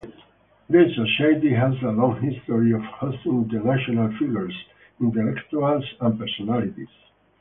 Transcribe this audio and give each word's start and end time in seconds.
The 0.67 0.89
Society 0.95 1.53
has 1.53 1.75
a 1.83 1.91
long 1.91 2.19
history 2.23 2.71
of 2.73 2.81
hosting 2.81 3.43
international 3.51 4.09
figures, 4.17 4.55
intellectuals 4.99 5.85
and 5.99 6.17
personalities. 6.19 6.89